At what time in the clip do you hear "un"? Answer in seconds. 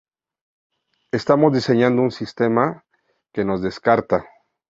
2.01-2.09